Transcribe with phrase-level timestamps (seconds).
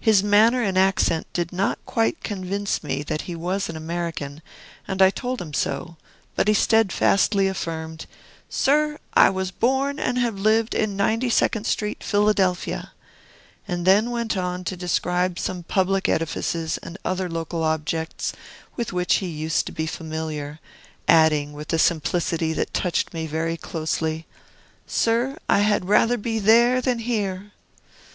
[0.00, 4.40] His manner and accent did not quite convince me that he was an American,
[4.86, 5.98] and I told him so;
[6.34, 8.06] but he steadfastly affirmed,
[8.48, 12.92] "Sir, I was born and have lived in Ninety second Street, Philadelphia,"
[13.68, 18.32] and then went on to describe some public edifices and other local objects
[18.74, 20.60] with which he used to be familiar,
[21.06, 24.24] adding, with a simplicity that touched me very closely,
[24.86, 27.52] "Sir, I had rather be there than here!"